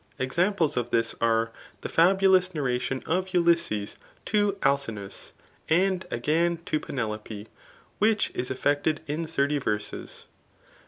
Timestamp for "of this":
0.77-1.13